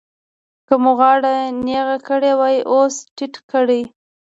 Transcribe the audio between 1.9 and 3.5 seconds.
کړې وي اوس ټیټه